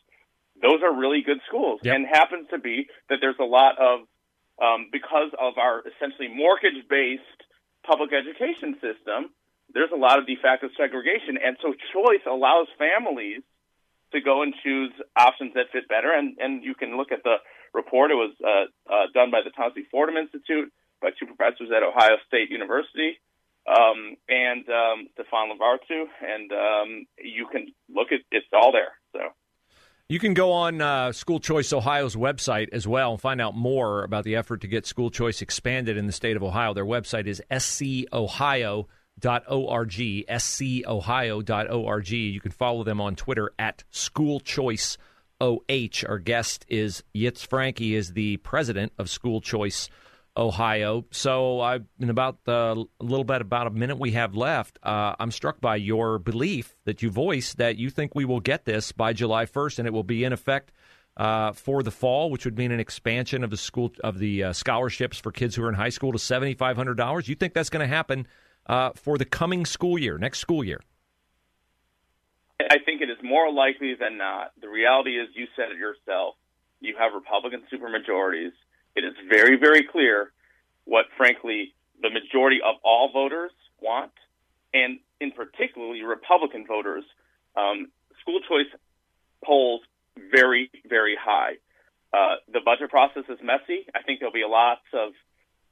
those 0.62 0.81
are 0.82 0.96
really 0.96 1.20
good 1.20 1.41
schools, 1.46 1.81
yep. 1.82 1.96
and 1.96 2.06
happens 2.06 2.49
to 2.50 2.58
be 2.58 2.88
that 3.08 3.19
there's 3.20 3.38
a 3.38 3.44
lot 3.44 3.76
of 3.79 4.00
um, 4.61 4.88
because 4.93 5.32
of 5.38 5.58
our 5.58 5.82
essentially 5.88 6.29
mortgage-based 6.29 7.41
public 7.85 8.11
education 8.12 8.75
system 8.81 9.32
there's 9.75 9.90
a 9.94 9.99
lot 9.99 10.19
of 10.19 10.26
de 10.26 10.37
facto 10.37 10.69
segregation, 10.76 11.38
and 11.43 11.56
so 11.62 11.72
choice 11.93 12.25
allows 12.26 12.67
families 12.78 13.43
to 14.12 14.20
go 14.20 14.43
and 14.43 14.55
choose 14.62 14.93
options 15.17 15.55
that 15.55 15.67
fit 15.72 15.89
better. 15.89 16.12
And 16.12 16.36
and 16.39 16.65
you 16.65 16.74
can 16.74 16.96
look 16.96 17.12
at 17.12 17.22
the 17.22 17.36
report. 17.74 18.10
It 18.10 18.15
was 18.15 18.34
uh, 18.43 18.67
uh, 18.93 19.06
done 19.15 19.31
by 19.31 19.41
the 19.44 19.50
Thomas 19.50 19.74
Fordham 19.91 20.17
Institute 20.17 20.72
by 21.00 21.10
two 21.19 21.27
professors 21.27 21.70
at 21.74 21.82
Ohio 21.82 22.17
State 22.27 22.50
University 22.50 23.19
um, 23.69 24.17
and 24.29 24.65
um, 24.69 25.08
Stefan 25.15 25.50
Lavertu, 25.50 26.05
and 26.22 26.53
um, 26.53 27.06
you 27.19 27.46
can 27.50 27.72
look 27.89 28.08
at 28.12 28.20
it's 28.31 28.46
all 28.53 28.72
there. 28.72 28.93
So. 29.12 29.20
You 30.08 30.19
can 30.19 30.34
go 30.34 30.50
on 30.50 30.81
uh, 30.81 31.12
School 31.12 31.39
Choice 31.39 31.72
Ohio's 31.72 32.17
website 32.17 32.70
as 32.72 32.89
well 32.89 33.12
and 33.12 33.20
find 33.20 33.41
out 33.41 33.55
more 33.55 34.03
about 34.03 34.24
the 34.24 34.34
effort 34.34 34.60
to 34.62 34.67
get 34.67 34.84
school 34.84 35.08
choice 35.08 35.41
expanded 35.41 35.96
in 35.96 36.08
the 36.08 36.12
state 36.12 36.36
of 36.36 36.43
Ohio. 36.43 36.74
Their 36.74 36.84
website 36.84 37.29
is 37.29 37.41
scohio.com 37.48 38.86
schoolchoice.org, 39.20 40.27
scohio.org. 40.29 42.10
You 42.10 42.41
can 42.41 42.50
follow 42.50 42.84
them 42.84 43.00
on 43.00 43.17
Twitter 43.17 43.53
at 43.58 43.84
schoolchoiceoh. 43.93 44.98
Our 46.08 46.19
guest 46.19 46.67
is 46.69 47.03
Yitz 47.15 47.46
Frank. 47.46 47.79
He 47.79 47.94
is 47.94 48.12
the 48.12 48.36
president 48.39 48.93
of 48.98 49.08
School 49.08 49.41
Choice 49.41 49.89
Ohio. 50.36 51.06
So, 51.10 51.60
I, 51.60 51.81
in 51.98 52.10
about 52.10 52.39
a 52.46 52.77
little 53.00 53.24
bit 53.24 53.41
about 53.41 53.67
a 53.67 53.70
minute 53.70 53.98
we 53.98 54.12
have 54.12 54.34
left, 54.34 54.79
uh, 54.82 55.15
I'm 55.19 55.31
struck 55.31 55.60
by 55.60 55.77
your 55.77 56.19
belief 56.19 56.77
that 56.84 57.03
you 57.03 57.10
voice 57.10 57.55
that 57.55 57.77
you 57.77 57.91
think 57.91 58.15
we 58.15 58.24
will 58.24 58.41
get 58.41 58.65
this 58.65 58.93
by 58.93 59.12
July 59.12 59.46
1st, 59.46 59.79
and 59.81 59.89
it 59.89 59.93
will 59.93 60.05
be 60.05 60.24
in 60.24 60.32
effect 60.32 60.72
uh, 61.17 61.53
for 61.53 61.82
the 61.82 61.91
fall, 61.91 62.31
which 62.31 62.44
would 62.44 62.56
mean 62.56 62.70
an 62.70 62.81
expansion 62.81 63.43
of 63.44 63.50
the 63.50 63.56
school 63.56 63.93
of 64.05 64.19
the 64.19 64.44
uh, 64.44 64.53
scholarships 64.53 65.19
for 65.19 65.32
kids 65.32 65.55
who 65.55 65.65
are 65.65 65.69
in 65.69 65.74
high 65.74 65.89
school 65.89 66.12
to 66.12 66.19
seventy 66.19 66.55
five 66.55 66.77
hundred 66.77 66.96
dollars. 66.96 67.29
You 67.29 67.34
think 67.34 67.53
that's 67.53 67.70
going 67.70 67.86
to 67.86 67.94
happen 67.94 68.27
uh, 68.67 68.90
for 68.94 69.19
the 69.19 69.24
coming 69.24 69.64
school 69.67 69.98
year, 69.98 70.19
next 70.19 70.38
school 70.38 70.62
year? 70.64 70.81
I 72.60 72.79
think 72.84 73.00
it 73.00 73.10
is 73.10 73.17
more 73.22 73.52
likely 73.52 73.94
than 73.98 74.19
not. 74.19 74.52
The 74.60 74.69
reality 74.69 75.19
is, 75.19 75.29
you 75.34 75.46
said 75.56 75.70
it 75.72 75.79
yourself. 75.79 76.34
You 76.81 76.94
have 76.98 77.12
Republican 77.14 77.62
supermajorities. 77.72 78.52
It 78.94 79.05
is 79.05 79.14
very, 79.29 79.56
very 79.56 79.84
clear 79.84 80.32
what, 80.84 81.06
frankly, 81.17 81.74
the 82.02 82.10
majority 82.10 82.58
of 82.64 82.76
all 82.84 83.10
voters 83.12 83.52
want, 83.81 84.12
and 84.74 84.98
in 85.20 85.32
particularly 85.32 86.02
Republican 86.02 86.67
voters. 86.67 87.05
Um, 87.56 87.90
school 88.20 88.40
choice 88.48 88.70
polls 89.44 89.81
very, 90.31 90.70
very 90.88 91.17
high. 91.20 91.55
Uh, 92.12 92.36
the 92.52 92.60
budget 92.64 92.90
process 92.90 93.24
is 93.29 93.38
messy. 93.43 93.86
I 93.94 94.02
think 94.02 94.20
there'll 94.20 94.32
be 94.32 94.44
lots 94.46 94.82
of 94.93 95.12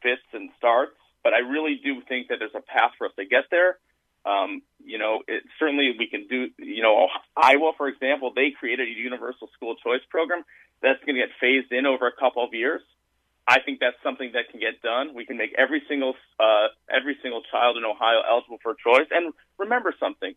fits 0.02 0.22
and 0.32 0.50
starts 0.56 0.96
but 1.22 1.32
I 1.34 1.38
really 1.38 1.80
do 1.82 2.00
think 2.08 2.28
that 2.28 2.36
there's 2.38 2.54
a 2.54 2.60
path 2.60 2.92
for 2.98 3.06
us 3.06 3.12
to 3.18 3.24
get 3.24 3.44
there. 3.50 3.78
Um, 4.24 4.62
you 4.84 4.98
know, 4.98 5.22
it, 5.26 5.44
certainly 5.58 5.94
we 5.98 6.06
can 6.06 6.26
do. 6.26 6.48
You 6.58 6.82
know, 6.82 7.08
Iowa, 7.36 7.72
for 7.76 7.88
example, 7.88 8.32
they 8.34 8.50
created 8.58 8.88
a 8.88 8.90
universal 8.90 9.48
school 9.54 9.76
choice 9.76 10.02
program 10.10 10.44
that's 10.82 11.02
going 11.04 11.16
to 11.16 11.22
get 11.22 11.30
phased 11.40 11.72
in 11.72 11.86
over 11.86 12.06
a 12.06 12.12
couple 12.12 12.44
of 12.44 12.52
years. 12.52 12.82
I 13.48 13.60
think 13.60 13.80
that's 13.80 13.96
something 14.02 14.32
that 14.34 14.50
can 14.50 14.60
get 14.60 14.82
done. 14.82 15.14
We 15.14 15.24
can 15.24 15.38
make 15.38 15.54
every 15.56 15.82
single 15.88 16.14
uh, 16.38 16.68
every 16.92 17.16
single 17.22 17.42
child 17.50 17.78
in 17.78 17.84
Ohio 17.84 18.20
eligible 18.28 18.58
for 18.62 18.74
choice. 18.74 19.08
And 19.10 19.32
remember 19.56 19.94
something: 19.98 20.34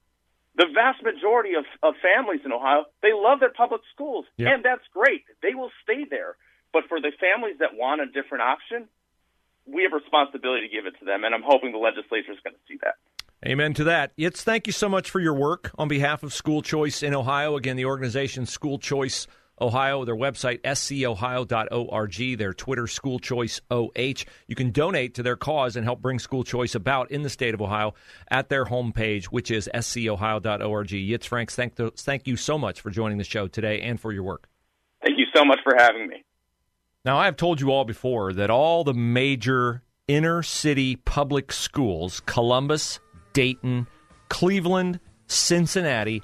the 0.55 0.67
vast 0.73 1.03
majority 1.03 1.55
of, 1.55 1.65
of 1.83 1.95
families 1.99 2.41
in 2.45 2.53
Ohio 2.53 2.85
they 3.01 3.11
love 3.13 3.41
their 3.41 3.51
public 3.51 3.81
schools, 3.93 4.25
yep. 4.37 4.55
and 4.55 4.63
that's 4.63 4.87
great. 4.93 5.25
They 5.43 5.53
will 5.53 5.71
stay 5.83 6.05
there. 6.09 6.37
But 6.71 6.87
for 6.87 7.01
the 7.01 7.11
families 7.19 7.59
that 7.59 7.75
want 7.75 7.99
a 7.99 8.05
different 8.05 8.43
option, 8.43 8.87
we 9.65 9.83
have 9.83 9.93
a 9.93 9.97
responsibility 9.97 10.67
to 10.67 10.73
give 10.73 10.85
it 10.85 10.97
to 10.99 11.05
them, 11.05 11.23
and 11.23 11.33
I'm 11.33 11.43
hoping 11.45 11.71
the 11.71 11.77
legislature 11.77 12.31
is 12.31 12.39
going 12.43 12.55
to 12.55 12.61
see 12.67 12.77
that. 12.83 12.95
Amen 13.45 13.73
to 13.75 13.83
that. 13.85 14.11
It's 14.17 14.43
thank 14.43 14.67
you 14.67 14.73
so 14.73 14.87
much 14.87 15.09
for 15.09 15.19
your 15.19 15.33
work 15.33 15.71
on 15.77 15.87
behalf 15.87 16.21
of 16.21 16.33
School 16.33 16.61
Choice 16.61 17.01
in 17.01 17.15
Ohio. 17.15 17.55
Again, 17.55 17.75
the 17.75 17.85
organization 17.85 18.45
School 18.45 18.77
Choice 18.77 19.25
Ohio, 19.61 20.03
their 20.05 20.15
website, 20.15 20.61
scohio.org, 20.61 22.37
their 22.37 22.53
Twitter, 22.53 22.87
School 22.87 23.19
Choice 23.19 23.61
OH. 23.69 24.25
You 24.47 24.55
can 24.55 24.71
donate 24.71 25.13
to 25.15 25.23
their 25.23 25.35
cause 25.35 25.75
and 25.75 25.85
help 25.85 26.01
bring 26.01 26.17
school 26.17 26.43
choice 26.43 26.73
about 26.73 27.11
in 27.11 27.21
the 27.21 27.29
state 27.29 27.53
of 27.53 27.61
Ohio 27.61 27.93
at 28.29 28.49
their 28.49 28.65
homepage, 28.65 29.25
which 29.25 29.51
is 29.51 29.69
scohio.org. 29.73 30.87
Yitz 30.87 31.25
Franks, 31.25 31.55
thank, 31.55 31.75
the, 31.75 31.91
thank 31.91 32.27
you 32.27 32.35
so 32.35 32.57
much 32.57 32.81
for 32.81 32.89
joining 32.89 33.19
the 33.19 33.23
show 33.23 33.47
today 33.47 33.81
and 33.81 33.99
for 33.99 34.11
your 34.11 34.23
work. 34.23 34.47
Thank 35.05 35.19
you 35.19 35.25
so 35.35 35.45
much 35.45 35.59
for 35.63 35.73
having 35.77 36.07
me. 36.07 36.23
Now, 37.03 37.17
I've 37.17 37.35
told 37.35 37.59
you 37.59 37.71
all 37.71 37.83
before 37.83 38.31
that 38.33 38.51
all 38.51 38.83
the 38.83 38.93
major 38.93 39.81
inner 40.07 40.43
city 40.43 40.97
public 40.97 41.51
schools, 41.51 42.21
Columbus, 42.27 42.99
Dayton, 43.33 43.87
Cleveland, 44.29 44.99
Cincinnati, 45.25 46.21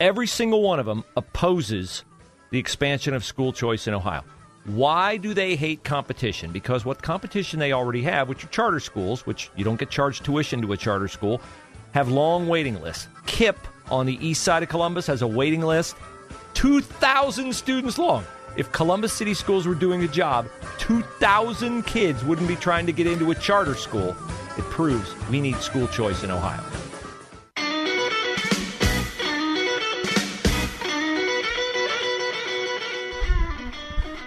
every 0.00 0.26
single 0.26 0.62
one 0.62 0.80
of 0.80 0.86
them 0.86 1.04
opposes 1.14 2.04
the 2.50 2.58
expansion 2.58 3.12
of 3.12 3.22
school 3.22 3.52
choice 3.52 3.86
in 3.86 3.92
Ohio. 3.92 4.24
Why 4.64 5.18
do 5.18 5.34
they 5.34 5.56
hate 5.56 5.84
competition? 5.84 6.52
Because 6.52 6.86
what 6.86 7.02
competition 7.02 7.58
they 7.58 7.72
already 7.72 8.02
have, 8.04 8.30
which 8.30 8.44
are 8.44 8.48
charter 8.48 8.80
schools, 8.80 9.26
which 9.26 9.50
you 9.56 9.64
don't 9.64 9.78
get 9.78 9.90
charged 9.90 10.24
tuition 10.24 10.62
to 10.62 10.72
a 10.72 10.76
charter 10.78 11.08
school, 11.08 11.42
have 11.92 12.08
long 12.08 12.48
waiting 12.48 12.80
lists. 12.80 13.08
KIPP 13.26 13.58
on 13.90 14.06
the 14.06 14.26
east 14.26 14.42
side 14.42 14.62
of 14.62 14.70
Columbus 14.70 15.06
has 15.06 15.20
a 15.20 15.26
waiting 15.26 15.60
list 15.60 15.96
2,000 16.54 17.54
students 17.54 17.98
long. 17.98 18.24
If 18.56 18.72
Columbus 18.72 19.12
City 19.12 19.34
Schools 19.34 19.66
were 19.66 19.74
doing 19.74 20.02
a 20.02 20.08
job, 20.08 20.48
2,000 20.78 21.84
kids 21.84 22.24
wouldn't 22.24 22.48
be 22.48 22.56
trying 22.56 22.86
to 22.86 22.92
get 22.92 23.06
into 23.06 23.30
a 23.30 23.34
charter 23.34 23.74
school. 23.74 24.16
It 24.56 24.64
proves 24.64 25.14
we 25.28 25.40
need 25.40 25.56
school 25.56 25.86
choice 25.88 26.24
in 26.24 26.30
Ohio. 26.30 26.64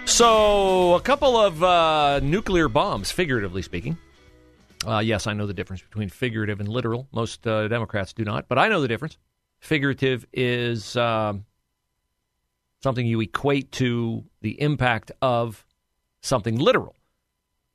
So, 0.06 0.94
a 0.94 1.00
couple 1.00 1.38
of 1.38 1.62
uh, 1.62 2.20
nuclear 2.20 2.68
bombs, 2.68 3.10
figuratively 3.10 3.62
speaking. 3.62 3.96
Uh, 4.86 4.98
yes, 4.98 5.26
I 5.26 5.32
know 5.32 5.46
the 5.46 5.54
difference 5.54 5.82
between 5.82 6.10
figurative 6.10 6.60
and 6.60 6.68
literal. 6.68 7.08
Most 7.12 7.46
uh, 7.46 7.66
Democrats 7.68 8.12
do 8.12 8.24
not, 8.24 8.46
but 8.46 8.58
I 8.58 8.68
know 8.68 8.80
the 8.80 8.88
difference. 8.88 9.16
Figurative 9.60 10.26
is 10.32 10.96
um, 10.96 11.44
something 12.82 13.06
you 13.06 13.20
equate 13.20 13.72
to 13.72 14.24
the 14.40 14.60
impact 14.60 15.12
of 15.22 15.64
something 16.20 16.58
literal. 16.58 16.96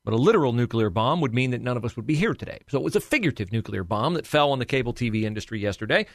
But 0.03 0.13
a 0.13 0.17
literal 0.17 0.53
nuclear 0.53 0.89
bomb 0.89 1.19
would 1.21 1.33
mean 1.33 1.51
that 1.51 1.61
none 1.61 1.75
of 1.75 1.83
us 1.83 1.95
would 1.95 2.07
be 2.07 2.15
here 2.15 2.33
today. 2.33 2.59
So 2.69 2.77
it 2.77 2.83
was 2.83 2.95
a 2.95 3.01
figurative 3.01 3.51
nuclear 3.51 3.83
bomb 3.83 4.13
that 4.13 4.25
fell 4.25 4.51
on 4.51 4.59
the 4.59 4.65
cable 4.65 4.93
TV 4.93 5.23
industry 5.23 5.59
yesterday, 5.59 6.05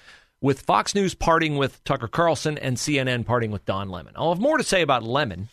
with 0.41 0.63
Fox 0.63 0.95
News 0.95 1.15
parting 1.15 1.57
with 1.57 1.85
Tucker 1.85 2.09
Carlson 2.09 2.57
and 2.59 2.77
CNN 2.77 3.27
parting 3.27 3.51
with 3.51 3.65
Don 3.65 3.91
Lemon. 3.91 4.15
I'll 4.17 4.33
have 4.33 4.41
more 4.41 4.57
to 4.57 4.65
say 4.65 4.83
about 4.83 5.03
Lemon 5.03 5.49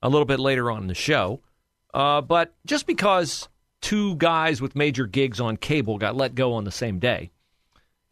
a 0.00 0.08
little 0.08 0.24
bit 0.24 0.40
later 0.40 0.70
on 0.70 0.82
in 0.82 0.88
the 0.88 0.94
show. 0.94 1.40
Uh, 1.92 2.20
but 2.20 2.54
just 2.64 2.86
because 2.86 3.48
two 3.80 4.14
guys 4.16 4.62
with 4.62 4.76
major 4.76 5.06
gigs 5.06 5.40
on 5.40 5.56
cable 5.56 5.98
got 5.98 6.16
let 6.16 6.34
go 6.34 6.54
on 6.54 6.64
the 6.64 6.70
same 6.70 6.98
day, 6.98 7.30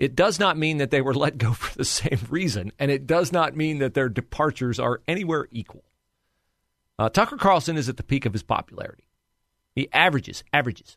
it 0.01 0.17
does 0.17 0.41
not 0.41 0.57
mean 0.57 0.79
that 0.79 0.91
they 0.91 1.03
were 1.03 1.15
let 1.15 1.37
go 1.37 1.53
for 1.53 1.77
the 1.77 1.85
same 1.85 2.19
reason, 2.31 2.73
and 2.79 2.91
it 2.91 3.07
does 3.07 3.31
not 3.31 3.55
mean 3.55 3.79
that 3.79 3.95
their 3.95 4.09
departures 4.09 4.81
are 4.81 5.03
anywhere 5.07 5.47
equal. 5.53 5.85
Uh, 6.99 7.11
Tucker 7.11 7.37
Carlson 7.37 7.77
is 7.77 7.89
at 7.89 7.99
the 7.99 8.03
peak 8.03 8.27
of 8.27 8.33
his 8.33 8.43
popularity. 8.43 9.05
He 9.75 9.89
averages 9.93 10.43
averages 10.53 10.97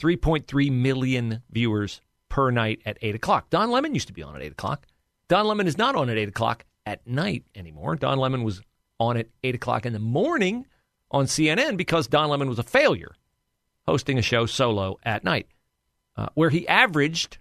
3.3 0.00 0.70
million 0.70 1.42
viewers 1.50 2.00
per 2.28 2.50
night 2.50 2.82
at 2.84 2.98
8 3.00 3.14
o'clock. 3.14 3.50
Don 3.50 3.70
Lemon 3.70 3.94
used 3.94 4.08
to 4.08 4.12
be 4.12 4.22
on 4.22 4.34
at 4.34 4.42
8 4.42 4.52
o'clock. 4.52 4.86
Don 5.28 5.46
Lemon 5.46 5.68
is 5.68 5.78
not 5.78 5.94
on 5.94 6.10
at 6.10 6.18
8 6.18 6.28
o'clock 6.28 6.64
at 6.84 7.06
night 7.06 7.44
anymore. 7.54 7.94
Don 7.94 8.18
Lemon 8.18 8.42
was 8.42 8.60
on 8.98 9.16
at 9.16 9.28
8 9.44 9.54
o'clock 9.54 9.86
in 9.86 9.92
the 9.92 9.98
morning 10.00 10.66
on 11.10 11.26
CNN 11.26 11.76
because 11.76 12.08
Don 12.08 12.28
Lemon 12.28 12.48
was 12.48 12.58
a 12.58 12.64
failure 12.64 13.14
hosting 13.86 14.18
a 14.18 14.22
show 14.22 14.46
solo 14.46 14.98
at 15.04 15.22
night, 15.22 15.46
uh, 16.16 16.28
where 16.34 16.50
he 16.50 16.66
averaged 16.66 17.38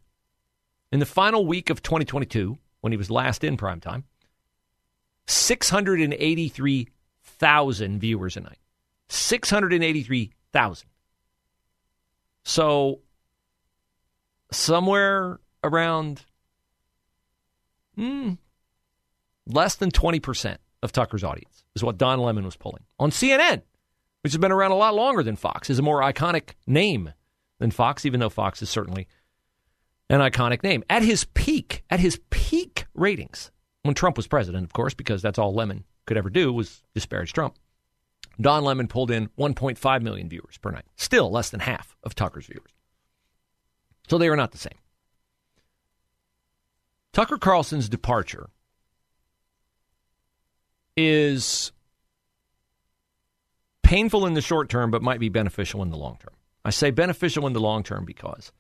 in 0.94 1.00
the 1.00 1.06
final 1.08 1.48
week 1.48 1.72
of 1.72 1.82
2022, 1.82 2.56
when 2.82 2.94
he 2.94 2.98
was 2.98 3.10
last 3.10 3.44
in 3.44 3.58
primetime, 3.58 4.04
683,000 5.26 8.00
viewers 8.00 8.38
a 8.38 8.42
night. 8.42 8.60
683,000. 9.10 10.88
So, 12.44 13.00
somewhere 14.52 15.40
around 15.64 16.22
mm, 17.98 18.38
less 19.48 19.74
than 19.76 19.90
20% 19.90 20.58
of 20.84 20.92
Tucker's 20.92 21.24
audience, 21.24 21.64
is 21.76 21.84
what 21.84 21.98
Don 21.98 22.20
Lemon 22.20 22.46
was 22.46 22.56
pulling 22.56 22.84
on 23.00 23.10
CNN, 23.10 23.64
which 24.22 24.34
has 24.34 24.38
been 24.38 24.52
around 24.52 24.70
a 24.70 24.76
lot 24.76 24.94
longer 24.94 25.24
than 25.24 25.38
Fox, 25.38 25.72
is 25.72 25.80
a 25.80 25.84
more 25.84 26.02
iconic 26.02 26.52
name 26.68 27.14
than 27.58 27.72
Fox, 27.72 28.06
even 28.06 28.20
though 28.20 28.30
Fox 28.30 28.62
is 28.62 28.70
certainly 28.70 29.08
an 30.14 30.22
iconic 30.22 30.64
name. 30.64 30.84
At 30.90 31.02
his 31.02 31.26
peak, 31.34 31.84
at 31.90 32.00
his 32.00 32.20
peak 32.30 32.86
ratings, 32.94 33.52
when 33.82 33.96
Trump 33.96 34.16
was 34.16 34.28
president, 34.28 34.64
of 34.64 34.72
course, 34.72 34.94
because 34.94 35.22
that's 35.22 35.40
all 35.40 35.54
Lemon 35.54 35.86
could 36.06 36.18
ever 36.18 36.30
do 36.30 36.54
was 36.54 36.84
disparage 36.94 37.34
Trump. 37.34 37.56
Don 38.40 38.64
Lemon 38.64 38.88
pulled 38.88 39.12
in 39.12 39.30
1.5 39.38 40.02
million 40.02 40.30
viewers 40.30 40.58
per 40.58 40.72
night, 40.72 40.86
still 40.96 41.32
less 41.32 41.50
than 41.50 41.60
half 41.60 41.96
of 42.04 42.16
Tucker's 42.16 42.46
viewers. 42.46 42.72
So 44.08 44.18
they 44.18 44.28
are 44.28 44.36
not 44.36 44.52
the 44.52 44.58
same. 44.58 44.78
Tucker 47.12 47.38
Carlson's 47.38 47.90
departure 47.90 48.50
is 50.98 51.72
painful 53.84 54.26
in 54.26 54.34
the 54.34 54.42
short 54.42 54.70
term, 54.70 54.92
but 54.92 55.02
might 55.02 55.20
be 55.20 55.30
beneficial 55.30 55.82
in 55.84 55.90
the 55.90 55.98
long 55.98 56.18
term. 56.20 56.34
I 56.66 56.72
say 56.72 56.92
beneficial 56.92 57.46
in 57.48 57.54
the 57.54 57.60
long 57.60 57.84
term 57.84 58.06
because 58.06 58.52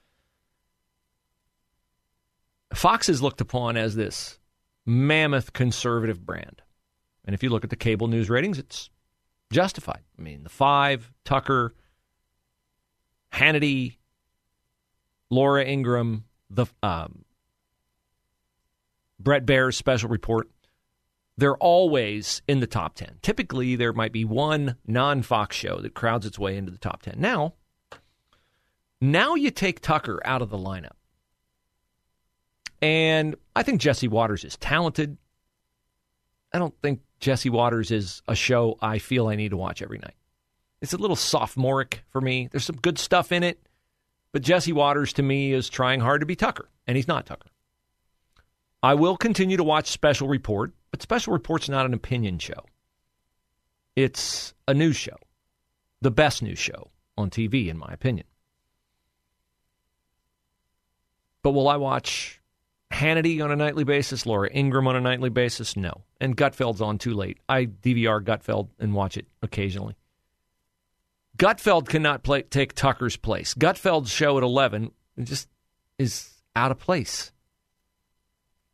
Fox 2.73 3.09
is 3.09 3.21
looked 3.21 3.41
upon 3.41 3.77
as 3.77 3.95
this 3.95 4.39
mammoth 4.85 5.53
conservative 5.53 6.25
brand. 6.25 6.61
And 7.25 7.33
if 7.33 7.43
you 7.43 7.49
look 7.49 7.63
at 7.63 7.69
the 7.69 7.75
cable 7.75 8.07
news 8.07 8.29
ratings, 8.29 8.59
it's 8.59 8.89
justified. 9.51 10.01
I 10.17 10.21
mean, 10.21 10.43
the 10.43 10.49
five, 10.49 11.11
Tucker, 11.23 11.73
Hannity, 13.31 13.97
Laura 15.29 15.63
Ingraham, 15.63 16.25
the 16.49 16.65
um, 16.81 17.23
Bret 19.19 19.45
Baier's 19.45 19.77
special 19.77 20.09
report 20.09 20.49
they're 21.37 21.57
always 21.57 22.41
in 22.47 22.59
the 22.59 22.67
top 22.67 22.95
10. 22.95 23.17
Typically, 23.21 23.75
there 23.75 23.93
might 23.93 24.11
be 24.11 24.25
one 24.25 24.77
non 24.85 25.21
Fox 25.21 25.55
show 25.55 25.79
that 25.79 25.93
crowds 25.93 26.25
its 26.25 26.37
way 26.37 26.57
into 26.57 26.71
the 26.71 26.77
top 26.77 27.01
10. 27.01 27.15
Now, 27.17 27.53
now 29.01 29.35
you 29.35 29.49
take 29.49 29.79
Tucker 29.79 30.21
out 30.25 30.41
of 30.41 30.49
the 30.49 30.57
lineup. 30.57 30.97
And 32.83 33.35
I 33.55 33.63
think 33.63 33.79
Jesse 33.79 34.09
Watters 34.09 34.43
is 34.43 34.57
talented. 34.57 35.17
I 36.51 36.59
don't 36.59 36.75
think 36.81 36.99
Jesse 37.19 37.49
Watters 37.49 37.91
is 37.91 38.21
a 38.27 38.35
show 38.35 38.77
I 38.81 38.99
feel 38.99 39.27
I 39.27 39.35
need 39.35 39.51
to 39.51 39.57
watch 39.57 39.81
every 39.81 39.99
night. 39.99 40.15
It's 40.81 40.93
a 40.93 40.97
little 40.97 41.15
sophomoric 41.15 42.03
for 42.09 42.19
me. 42.19 42.49
There's 42.51 42.65
some 42.65 42.75
good 42.75 42.99
stuff 42.99 43.31
in 43.31 43.41
it, 43.41 43.65
but 44.33 44.41
Jesse 44.41 44.73
Watters 44.73 45.13
to 45.13 45.23
me 45.23 45.53
is 45.53 45.69
trying 45.69 46.01
hard 46.01 46.19
to 46.19 46.25
be 46.25 46.35
Tucker, 46.35 46.69
and 46.85 46.97
he's 46.97 47.07
not 47.07 47.25
Tucker. 47.25 47.49
I 48.83 48.95
will 48.95 49.15
continue 49.15 49.55
to 49.55 49.63
watch 49.63 49.87
Special 49.87 50.27
Report 50.27 50.73
but 50.93 51.01
Special 51.01 51.33
Report's 51.33 51.69
not 51.69 51.87
an 51.87 51.93
opinion 51.95 52.37
show. 52.37 52.67
It's 53.95 54.53
a 54.67 54.75
news 54.75 54.95
show. 54.95 55.17
The 56.01 56.11
best 56.11 56.43
news 56.43 56.59
show 56.59 56.91
on 57.17 57.31
TV, 57.31 57.67
in 57.67 57.79
my 57.79 57.91
opinion. 57.91 58.27
But 61.41 61.53
will 61.53 61.67
I 61.67 61.77
watch 61.77 62.42
Hannity 62.93 63.43
on 63.43 63.51
a 63.51 63.55
nightly 63.55 63.83
basis, 63.83 64.25
Laura 64.25 64.49
Ingraham 64.53 64.87
on 64.87 64.95
a 64.95 65.01
nightly 65.01 65.29
basis? 65.29 65.75
No. 65.75 66.03
And 66.21 66.37
Gutfeld's 66.37 66.81
on 66.81 66.99
too 66.99 67.13
late. 67.13 67.39
I 67.49 67.65
DVR 67.65 68.23
Gutfeld 68.23 68.69
and 68.79 68.93
watch 68.93 69.17
it 69.17 69.25
occasionally. 69.41 69.95
Gutfeld 71.37 71.87
cannot 71.87 72.23
play, 72.23 72.43
take 72.43 72.75
Tucker's 72.75 73.17
place. 73.17 73.55
Gutfeld's 73.55 74.11
show 74.11 74.37
at 74.37 74.43
11 74.43 74.91
just 75.23 75.49
is 75.97 76.29
out 76.55 76.71
of 76.71 76.79
place 76.79 77.31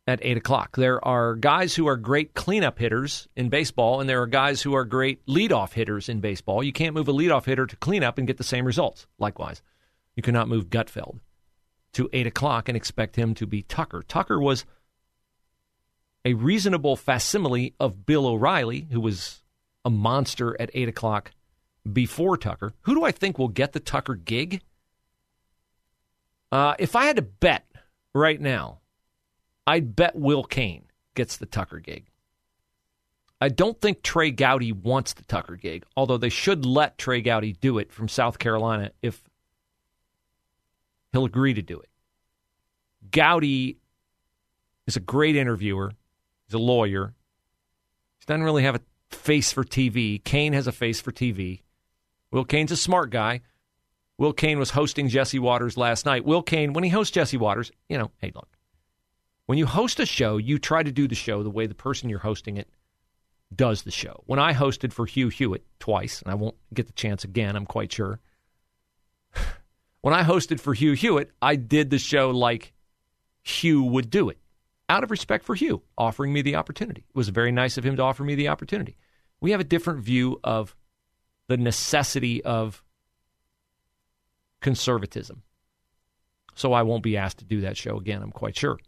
at 0.06 0.20
8 0.22 0.36
o'clock. 0.36 0.76
There 0.76 1.02
are 1.02 1.34
guys 1.36 1.74
who 1.74 1.86
are 1.86 1.96
great 1.96 2.34
cleanup 2.34 2.78
hitters 2.78 3.28
in 3.36 3.48
baseball, 3.48 4.00
and 4.00 4.10
there 4.10 4.20
are 4.20 4.26
guys 4.26 4.60
who 4.60 4.74
are 4.74 4.84
great 4.84 5.24
leadoff 5.26 5.72
hitters 5.72 6.10
in 6.10 6.20
baseball. 6.20 6.62
You 6.62 6.72
can't 6.72 6.94
move 6.94 7.08
a 7.08 7.12
leadoff 7.12 7.46
hitter 7.46 7.66
to 7.66 7.76
cleanup 7.76 8.18
and 8.18 8.26
get 8.26 8.36
the 8.36 8.44
same 8.44 8.66
results. 8.66 9.06
Likewise, 9.18 9.62
you 10.14 10.22
cannot 10.22 10.48
move 10.48 10.68
Gutfeld 10.68 11.20
to 11.92 12.08
8 12.12 12.26
o'clock 12.26 12.68
and 12.68 12.76
expect 12.76 13.16
him 13.16 13.34
to 13.34 13.46
be 13.46 13.62
Tucker. 13.62 14.02
Tucker 14.06 14.40
was 14.40 14.64
a 16.24 16.34
reasonable 16.34 16.96
facsimile 16.96 17.74
of 17.80 18.06
Bill 18.06 18.26
O'Reilly, 18.26 18.86
who 18.90 19.00
was 19.00 19.42
a 19.84 19.90
monster 19.90 20.60
at 20.60 20.70
8 20.74 20.88
o'clock 20.88 21.32
before 21.90 22.36
Tucker. 22.36 22.72
Who 22.82 22.94
do 22.94 23.04
I 23.04 23.12
think 23.12 23.38
will 23.38 23.48
get 23.48 23.72
the 23.72 23.80
Tucker 23.80 24.14
gig? 24.14 24.62
Uh, 26.52 26.74
if 26.78 26.96
I 26.96 27.04
had 27.04 27.16
to 27.16 27.22
bet 27.22 27.66
right 28.14 28.40
now, 28.40 28.80
I'd 29.66 29.94
bet 29.94 30.16
Will 30.16 30.42
Cain 30.42 30.84
gets 31.14 31.36
the 31.36 31.46
Tucker 31.46 31.78
gig. 31.78 32.06
I 33.40 33.48
don't 33.48 33.80
think 33.80 34.02
Trey 34.02 34.30
Gowdy 34.30 34.72
wants 34.72 35.14
the 35.14 35.22
Tucker 35.24 35.56
gig, 35.56 35.84
although 35.96 36.18
they 36.18 36.28
should 36.28 36.66
let 36.66 36.98
Trey 36.98 37.22
Gowdy 37.22 37.54
do 37.54 37.78
it 37.78 37.90
from 37.90 38.08
South 38.08 38.38
Carolina 38.38 38.90
if 39.00 39.22
he'll 41.12 41.24
agree 41.24 41.54
to 41.54 41.62
do 41.62 41.80
it. 41.80 41.88
Gowdy 43.10 43.78
is 44.86 44.96
a 44.96 45.00
great 45.00 45.36
interviewer. 45.36 45.92
He's 46.46 46.54
a 46.54 46.58
lawyer. 46.58 47.14
He 48.18 48.26
doesn't 48.26 48.44
really 48.44 48.64
have 48.64 48.76
a 48.76 48.80
face 49.10 49.52
for 49.52 49.64
TV. 49.64 50.22
Cain 50.22 50.52
has 50.52 50.66
a 50.66 50.72
face 50.72 51.00
for 51.00 51.12
TV. 51.12 51.62
Will 52.30 52.44
Cain's 52.44 52.72
a 52.72 52.76
smart 52.76 53.10
guy. 53.10 53.40
Will 54.18 54.32
Cain 54.32 54.58
was 54.58 54.70
hosting 54.70 55.08
Jesse 55.08 55.38
Watters 55.38 55.76
last 55.76 56.04
night. 56.04 56.24
Will 56.24 56.42
Cain, 56.42 56.74
when 56.74 56.84
he 56.84 56.90
hosts 56.90 57.14
Jesse 57.14 57.38
Watters, 57.38 57.72
you 57.88 57.96
know, 57.96 58.10
hey, 58.18 58.30
look, 58.34 58.48
when 59.46 59.58
you 59.58 59.66
host 59.66 59.98
a 59.98 60.06
show, 60.06 60.36
you 60.36 60.58
try 60.58 60.82
to 60.82 60.92
do 60.92 61.08
the 61.08 61.14
show 61.14 61.42
the 61.42 61.50
way 61.50 61.66
the 61.66 61.74
person 61.74 62.08
you're 62.08 62.18
hosting 62.18 62.56
it 62.56 62.68
does 63.54 63.82
the 63.82 63.90
show. 63.90 64.22
When 64.26 64.38
I 64.38 64.52
hosted 64.52 64.92
for 64.92 65.06
Hugh 65.06 65.28
Hewitt 65.28 65.64
twice, 65.80 66.22
and 66.22 66.30
I 66.30 66.34
won't 66.34 66.56
get 66.72 66.86
the 66.86 66.92
chance 66.92 67.24
again, 67.24 67.56
I'm 67.56 67.66
quite 67.66 67.92
sure. 67.92 68.20
When 70.02 70.14
I 70.14 70.22
hosted 70.22 70.60
for 70.60 70.72
Hugh 70.72 70.92
Hewitt, 70.94 71.30
I 71.42 71.56
did 71.56 71.90
the 71.90 71.98
show 71.98 72.30
like 72.30 72.72
Hugh 73.42 73.82
would 73.84 74.10
do 74.10 74.28
it, 74.30 74.38
out 74.88 75.04
of 75.04 75.10
respect 75.10 75.44
for 75.44 75.54
Hugh, 75.54 75.82
offering 75.98 76.32
me 76.32 76.42
the 76.42 76.56
opportunity. 76.56 77.04
It 77.08 77.16
was 77.16 77.28
very 77.28 77.52
nice 77.52 77.76
of 77.76 77.84
him 77.84 77.96
to 77.96 78.02
offer 78.02 78.24
me 78.24 78.34
the 78.34 78.48
opportunity. 78.48 78.96
We 79.40 79.50
have 79.50 79.60
a 79.60 79.64
different 79.64 80.00
view 80.00 80.40
of 80.42 80.74
the 81.48 81.56
necessity 81.56 82.42
of 82.44 82.82
conservatism. 84.60 85.42
So 86.54 86.72
I 86.72 86.82
won't 86.82 87.02
be 87.02 87.16
asked 87.16 87.38
to 87.38 87.44
do 87.44 87.62
that 87.62 87.76
show 87.76 87.96
again, 87.96 88.22
I'm 88.22 88.32
quite 88.32 88.56
sure. 88.56 88.78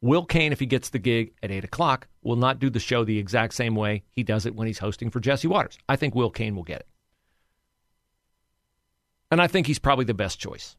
Will 0.00 0.24
Cain, 0.24 0.52
if 0.52 0.58
he 0.58 0.66
gets 0.66 0.90
the 0.90 0.98
gig 0.98 1.32
at 1.42 1.52
8 1.52 1.64
o'clock, 1.64 2.08
will 2.22 2.36
not 2.36 2.58
do 2.58 2.68
the 2.68 2.80
show 2.80 3.04
the 3.04 3.18
exact 3.18 3.54
same 3.54 3.76
way 3.76 4.02
he 4.10 4.24
does 4.24 4.46
it 4.46 4.54
when 4.54 4.66
he's 4.66 4.80
hosting 4.80 5.10
for 5.10 5.20
Jesse 5.20 5.46
Watters. 5.46 5.78
I 5.88 5.96
think 5.96 6.14
Will 6.14 6.30
Cain 6.30 6.56
will 6.56 6.64
get 6.64 6.80
it. 6.80 6.88
And 9.32 9.40
I 9.40 9.46
think 9.46 9.66
he's 9.66 9.78
probably 9.78 10.04
the 10.04 10.12
best 10.12 10.38
choice. 10.38 10.76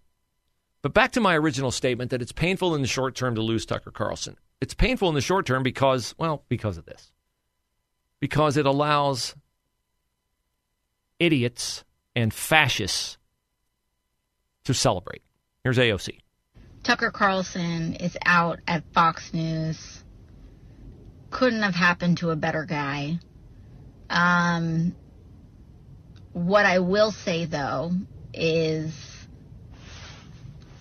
But 0.83 0.93
back 0.93 1.13
to 1.13 1.19
my 1.19 1.35
original 1.35 1.71
statement 1.71 2.11
that 2.11 2.21
it's 2.21 2.31
painful 2.31 2.75
in 2.75 2.83
the 2.83 2.87
short 2.87 3.15
term 3.15 3.33
to 3.33 3.41
lose 3.41 3.65
Tucker 3.65 3.89
Carlson. 3.89 4.37
It's 4.61 4.75
painful 4.75 5.09
in 5.09 5.15
the 5.15 5.21
short 5.21 5.47
term 5.47 5.63
because, 5.63 6.13
well, 6.19 6.43
because 6.49 6.77
of 6.77 6.85
this. 6.85 7.11
Because 8.19 8.55
it 8.55 8.67
allows 8.67 9.35
idiots 11.17 11.83
and 12.15 12.31
fascists 12.31 13.17
to 14.65 14.73
celebrate. 14.75 15.23
Here's 15.63 15.79
AOC. 15.79 16.19
Tucker 16.83 17.09
Carlson 17.09 17.95
is 17.95 18.15
out 18.23 18.59
at 18.67 18.83
Fox 18.93 19.33
News. 19.33 20.03
Couldn't 21.31 21.63
have 21.63 21.73
happened 21.73 22.19
to 22.19 22.29
a 22.29 22.35
better 22.35 22.65
guy. 22.65 23.17
Um, 24.11 24.95
what 26.33 26.67
I 26.67 26.77
will 26.77 27.09
say 27.09 27.45
though 27.45 27.93
is 28.33 28.93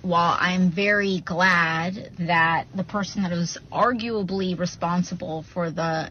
while 0.03 0.37
I'm 0.39 0.71
very 0.71 1.21
glad 1.21 2.13
that 2.19 2.67
the 2.75 2.85
person 2.85 3.23
that 3.23 3.31
was 3.31 3.57
arguably 3.71 4.59
responsible 4.59 5.45
for 5.55 5.71
the 5.71 6.11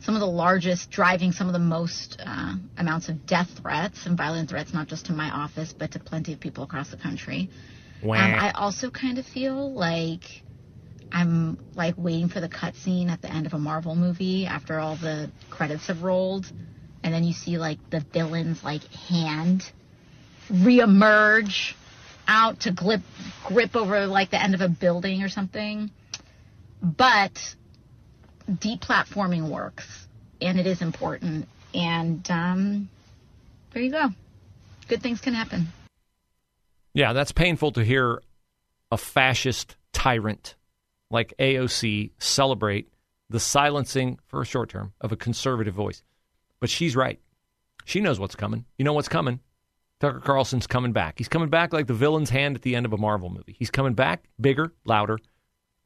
some 0.00 0.14
of 0.14 0.20
the 0.20 0.26
largest, 0.26 0.90
driving 0.90 1.32
some 1.32 1.48
of 1.48 1.52
the 1.52 1.58
most 1.58 2.20
uh, 2.24 2.54
amounts 2.76 3.08
of 3.08 3.26
death 3.26 3.48
threats 3.60 4.06
and 4.06 4.16
violent 4.16 4.48
threats, 4.48 4.72
not 4.72 4.86
just 4.86 5.06
to 5.06 5.12
my 5.12 5.28
office, 5.28 5.74
but 5.76 5.90
to 5.92 5.98
plenty 5.98 6.32
of 6.32 6.38
people 6.38 6.62
across 6.62 6.90
the 6.90 6.96
country, 6.96 7.50
um, 8.02 8.10
I 8.38 8.52
also 8.52 8.90
kind 8.90 9.18
of 9.18 9.26
feel 9.26 9.72
like 9.72 10.22
I'm 11.10 11.58
like 11.74 11.94
waiting 11.96 12.28
for 12.28 12.40
the 12.40 12.48
cutscene 12.48 13.10
at 13.10 13.22
the 13.22 13.32
end 13.32 13.46
of 13.46 13.54
a 13.54 13.58
Marvel 13.58 13.96
movie 13.96 14.46
after 14.46 14.78
all 14.78 14.94
the 14.96 15.30
credits 15.50 15.88
have 15.88 16.02
rolled, 16.02 16.46
and 17.02 17.12
then 17.12 17.24
you 17.24 17.32
see 17.32 17.58
like 17.58 17.78
the 17.90 18.00
villain's 18.12 18.62
like 18.62 18.84
hand 18.92 19.68
reemerge 20.48 21.74
out 22.26 22.60
to 22.60 22.70
grip 22.70 23.00
grip 23.44 23.74
over 23.74 24.06
like 24.06 24.30
the 24.30 24.42
end 24.42 24.54
of 24.54 24.60
a 24.60 24.68
building 24.68 25.22
or 25.22 25.28
something. 25.28 25.90
But 26.82 27.54
deplatforming 28.50 29.48
works, 29.48 30.06
and 30.40 30.58
it 30.58 30.66
is 30.66 30.82
important. 30.82 31.48
And 31.74 32.28
um, 32.30 32.88
there 33.72 33.82
you 33.82 33.90
go. 33.90 34.10
Good 34.88 35.02
things 35.02 35.20
can 35.20 35.34
happen. 35.34 35.68
Yeah, 36.94 37.12
that's 37.12 37.32
painful 37.32 37.72
to 37.72 37.84
hear 37.84 38.22
a 38.90 38.96
fascist 38.96 39.76
tyrant 39.92 40.54
like 41.10 41.34
AOC 41.38 42.12
celebrate 42.18 42.88
the 43.30 43.40
silencing 43.40 44.18
for 44.26 44.40
a 44.40 44.46
short 44.46 44.70
term 44.70 44.92
of 45.00 45.12
a 45.12 45.16
conservative 45.16 45.74
voice. 45.74 46.02
But 46.60 46.70
she's 46.70 46.96
right. 46.96 47.20
She 47.84 48.00
knows 48.00 48.18
what's 48.18 48.34
coming. 48.34 48.64
You 48.76 48.84
know 48.84 48.92
what's 48.92 49.08
coming? 49.08 49.40
Tucker 50.00 50.20
Carlson's 50.20 50.66
coming 50.66 50.92
back. 50.92 51.18
He's 51.18 51.28
coming 51.28 51.48
back 51.48 51.72
like 51.72 51.86
the 51.86 51.94
villain's 51.94 52.30
hand 52.30 52.54
at 52.54 52.62
the 52.62 52.76
end 52.76 52.86
of 52.86 52.92
a 52.92 52.98
Marvel 52.98 53.30
movie. 53.30 53.56
He's 53.58 53.70
coming 53.70 53.94
back 53.94 54.28
bigger, 54.40 54.72
louder, 54.84 55.18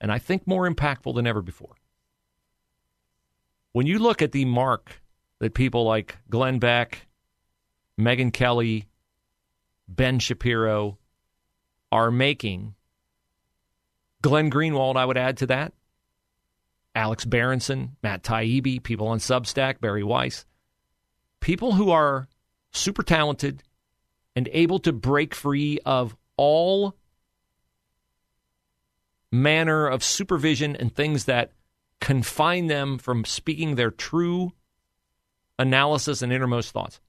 and 0.01 0.12
I 0.12 0.18
think 0.18 0.46
more 0.46 0.68
impactful 0.68 1.14
than 1.14 1.27
ever 1.27 1.40
before. 1.40 1.75
When 3.72 3.87
you 3.87 3.98
look 3.98 4.20
at 4.20 4.33
the 4.33 4.44
mark 4.44 5.01
that 5.38 5.55
people 5.55 5.85
like 5.85 6.18
Glenn 6.29 6.59
Beck, 6.59 7.07
Megyn 7.98 8.33
Kelly, 8.33 8.87
Ben 9.88 10.18
Shapiro, 10.18 10.98
are 11.90 12.11
making. 12.11 12.75
Glenn 14.20 14.51
Greenwald, 14.51 14.96
I 14.96 15.05
would 15.05 15.16
add 15.16 15.38
to 15.38 15.46
that. 15.46 15.72
Alex 16.94 17.25
Berenson, 17.25 17.96
Matt 18.03 18.22
Taibbi, 18.22 18.83
people 18.83 19.09
on 19.09 19.18
Substack, 19.18 19.81
Bari 19.81 20.03
Weiss. 20.03 20.44
People 21.40 21.72
who 21.72 21.90
are 21.90 22.29
super 22.72 23.03
talented 23.03 23.62
and 24.35 24.49
able 24.53 24.79
to 24.81 24.92
break 24.92 25.35
free 25.35 25.79
of 25.85 26.16
all 26.37 26.97
manner 29.31 29.87
of 29.87 30.05
supervision 30.05 30.77
and 30.77 30.95
things 30.95 31.25
that 31.25 31.53
confine 32.01 32.66
them 32.66 32.99
from 32.99 33.25
speaking 33.25 33.75
their 33.75 33.90
true 33.90 34.53
analysis 35.59 36.23
and 36.23 36.33
innermost 36.33 36.73
thoughts 36.73 37.01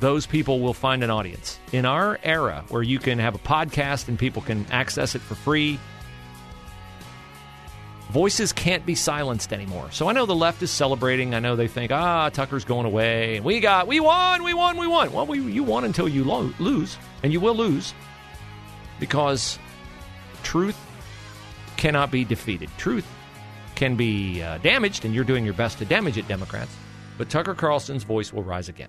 those 0.00 0.26
people 0.26 0.60
will 0.60 0.74
find 0.74 1.02
an 1.02 1.10
audience. 1.10 1.58
In 1.72 1.86
our 1.86 2.18
era 2.22 2.64
where 2.68 2.82
you 2.82 2.98
can 2.98 3.18
have 3.18 3.34
a 3.34 3.38
podcast 3.38 4.08
and 4.08 4.18
people 4.18 4.42
can 4.42 4.66
access 4.70 5.14
it 5.14 5.20
for 5.20 5.34
free, 5.34 5.78
voices 8.10 8.52
can't 8.52 8.86
be 8.86 8.94
silenced 8.94 9.52
anymore. 9.52 9.88
So 9.90 10.08
I 10.08 10.12
know 10.12 10.26
the 10.26 10.34
left 10.34 10.62
is 10.62 10.70
celebrating. 10.70 11.34
I 11.34 11.40
know 11.40 11.56
they 11.56 11.68
think, 11.68 11.92
ah, 11.92 12.28
Tucker's 12.30 12.64
going 12.64 12.86
away. 12.86 13.40
We 13.40 13.60
got, 13.60 13.86
we 13.86 14.00
won, 14.00 14.42
we 14.42 14.54
won, 14.54 14.76
we 14.76 14.86
won. 14.86 15.12
Well, 15.12 15.26
we, 15.26 15.40
you 15.40 15.62
won 15.62 15.84
until 15.84 16.08
you 16.08 16.24
lo- 16.24 16.52
lose, 16.58 16.96
and 17.22 17.32
you 17.32 17.40
will 17.40 17.54
lose 17.54 17.94
because 19.00 19.58
truth 20.42 20.78
cannot 21.76 22.10
be 22.10 22.24
defeated. 22.24 22.70
Truth 22.78 23.06
can 23.74 23.96
be 23.96 24.42
uh, 24.42 24.58
damaged, 24.58 25.04
and 25.04 25.14
you're 25.14 25.24
doing 25.24 25.44
your 25.44 25.54
best 25.54 25.78
to 25.78 25.84
damage 25.84 26.16
it, 26.16 26.26
Democrats. 26.28 26.74
But 27.18 27.28
Tucker 27.28 27.54
Carlson's 27.54 28.04
voice 28.04 28.32
will 28.32 28.42
rise 28.42 28.68
again. 28.68 28.88